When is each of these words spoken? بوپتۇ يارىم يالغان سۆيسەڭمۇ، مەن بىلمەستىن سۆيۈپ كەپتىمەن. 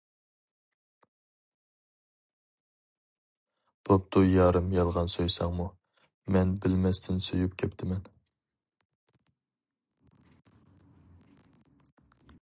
بوپتۇ 3.89 4.23
يارىم 4.29 4.71
يالغان 4.77 5.13
سۆيسەڭمۇ، 5.17 5.67
مەن 6.37 6.55
بىلمەستىن 6.65 7.23
سۆيۈپ 7.29 7.57
كەپتىمەن. 7.63 8.03